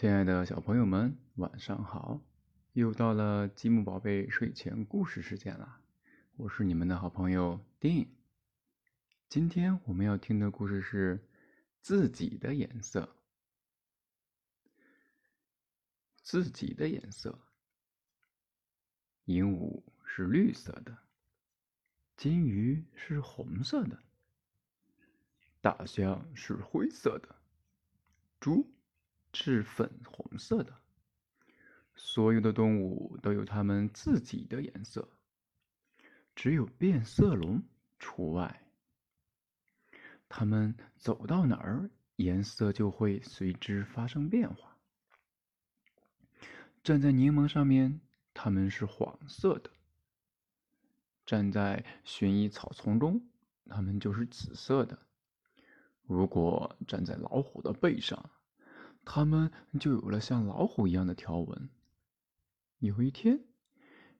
[0.00, 2.22] 亲爱的小朋友们，晚上好！
[2.72, 5.80] 又到了积木宝贝睡前故事时间了，
[6.36, 8.08] 我是你们的好朋友丁。
[9.28, 11.18] 今天我们要听的故事是
[11.80, 13.12] 《自己的颜色》。
[16.22, 17.36] 自己的颜色，
[19.24, 20.96] 鹦鹉是绿色的，
[22.16, 24.00] 金鱼是红色的，
[25.60, 27.34] 大象是灰色的，
[28.38, 28.64] 猪。
[29.40, 30.74] 是粉红色的。
[31.94, 35.08] 所有的动物都有它们自己的颜色，
[36.34, 37.62] 只有变色龙
[38.00, 38.64] 除外。
[40.28, 44.76] 它们走到哪儿，颜色就会随之发生变化。
[46.82, 48.00] 站在柠檬上面，
[48.34, 49.70] 它们是黄色的；
[51.24, 53.22] 站在薰衣草丛中，
[53.66, 54.98] 它们就是紫色的。
[56.02, 58.30] 如果站在老虎的背上，
[59.10, 61.70] 它们就有了像老虎一样的条纹。
[62.78, 63.40] 有一天，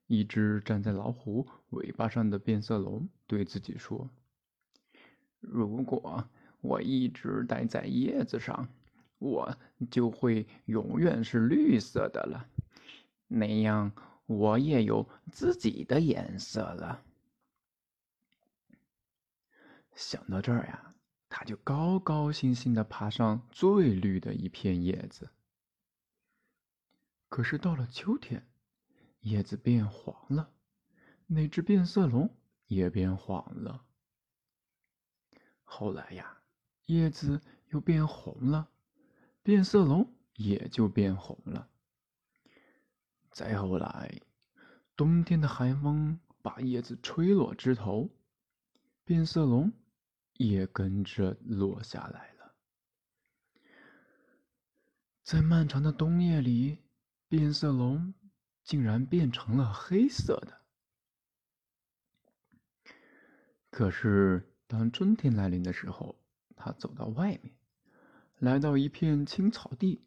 [0.06, 4.08] 一只站在老虎尾巴上的变色龙对自己说
[5.40, 6.26] ：“如果
[6.62, 8.66] 我一直待在叶子上，
[9.18, 9.54] 我
[9.90, 12.48] 就会永远是绿色的了。
[13.26, 13.92] 那样，
[14.24, 17.04] 我也有自己的颜色了。”
[19.94, 20.94] 想到这儿呀。
[21.28, 25.30] 他就高高兴兴的爬上最绿的一片叶子。
[27.28, 28.48] 可是到了秋天，
[29.20, 30.50] 叶子变黄了，
[31.26, 32.34] 那只变色龙
[32.66, 33.84] 也变黄了。
[35.62, 36.38] 后来呀，
[36.86, 38.70] 叶子又变红了，
[39.42, 41.68] 变色龙也就变红了。
[43.30, 44.22] 再后来，
[44.96, 48.10] 冬天的寒风把叶子吹落枝头，
[49.04, 49.70] 变色龙。
[50.38, 52.54] 也跟着落下来了。
[55.22, 56.78] 在漫长的冬夜里，
[57.28, 58.14] 变色龙
[58.62, 60.62] 竟然变成了黑色的。
[63.70, 66.18] 可是，当春天来临的时候，
[66.56, 67.54] 他走到外面，
[68.38, 70.00] 来到一片青草地，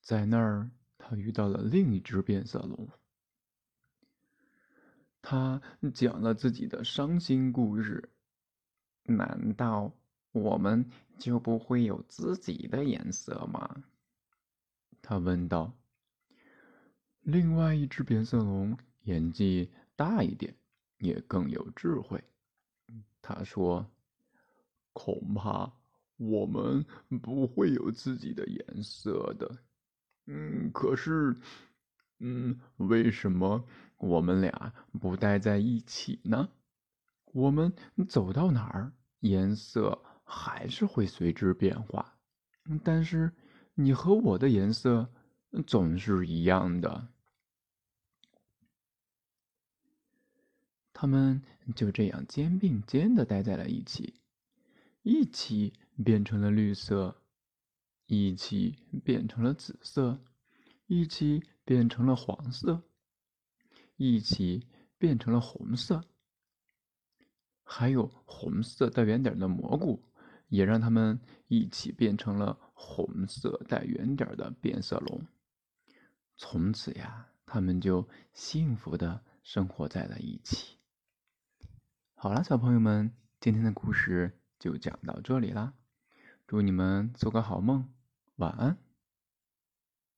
[0.00, 2.88] 在那儿，他遇到了另一只变色龙。
[5.22, 5.62] 他
[5.94, 8.10] 讲了自己的伤心故事。
[9.04, 9.92] 难道
[10.32, 10.84] 我们
[11.18, 13.82] 就不会有自己的颜色吗？
[15.02, 15.72] 他问道。
[17.22, 20.54] 另外一只变色龙年纪大一点，
[20.98, 22.22] 也更有智慧。
[23.20, 23.86] 他说
[24.94, 25.70] ：“恐怕
[26.16, 26.84] 我们
[27.22, 29.58] 不会有自己的颜色的。
[30.26, 31.36] 嗯，可是，
[32.18, 33.64] 嗯，为什么
[33.98, 36.48] 我们俩不待在一起呢？
[37.32, 37.72] 我们
[38.08, 42.18] 走到哪儿？”颜色还是会随之变化，
[42.82, 43.30] 但是
[43.74, 45.12] 你和我的颜色
[45.66, 47.08] 总是一样的。
[50.94, 51.42] 他们
[51.74, 54.14] 就这样肩并肩的待在了一起，
[55.02, 57.22] 一起变成了绿色，
[58.06, 60.18] 一起变成了紫色，
[60.86, 62.82] 一起变成了黄色，
[63.96, 64.66] 一起
[64.96, 66.04] 变成了红色。
[67.72, 70.02] 还有红色带圆点的蘑菇，
[70.48, 75.24] 也让他们一起变成了红色带圆点的变色龙。
[76.36, 80.78] 从此呀，他们就幸福的生活在了一起。
[82.14, 85.72] 好了，小朋友们，今天的故事就讲到这里啦，
[86.48, 87.88] 祝你们做个好梦，
[88.34, 88.76] 晚安。